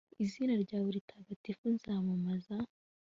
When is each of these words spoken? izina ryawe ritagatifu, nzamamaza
izina 0.23 0.53
ryawe 0.63 0.89
ritagatifu, 0.95 1.63
nzamamaza 1.75 2.55